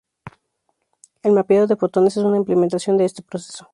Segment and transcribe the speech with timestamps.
[1.21, 3.69] El mapeado de fotones es una implementación de este proceso.